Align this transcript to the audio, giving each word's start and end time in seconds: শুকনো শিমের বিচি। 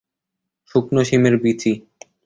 শুকনো 0.71 1.01
শিমের 1.03 1.35
বিচি। 1.43 1.71